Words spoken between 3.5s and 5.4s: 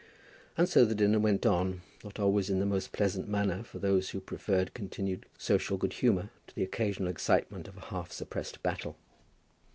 for those who preferred continued